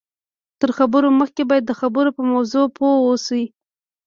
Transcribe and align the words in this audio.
تر 0.59 0.69
خبرو 0.77 1.07
مخکې 1.19 1.43
باید 1.49 1.63
د 1.67 1.71
خبرو 1.81 2.15
په 2.17 2.23
موضوع 2.33 2.65
پوه 2.75 2.95
واوسئ 2.99 3.43